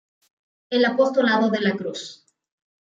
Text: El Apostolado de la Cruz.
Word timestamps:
El 0.71 0.83
Apostolado 0.85 1.51
de 1.51 1.61
la 1.61 1.75
Cruz. 1.77 2.25